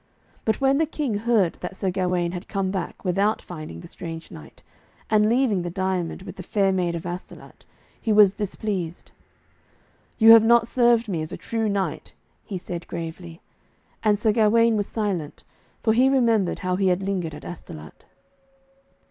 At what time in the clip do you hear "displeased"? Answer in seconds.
8.33-9.11